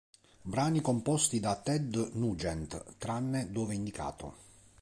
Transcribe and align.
Brani 0.41 0.81
composti 0.81 1.39
da 1.39 1.55
Ted 1.57 1.95
Nugent, 2.15 2.95
tranne 2.97 3.51
dove 3.51 3.75
indicato 3.75 4.33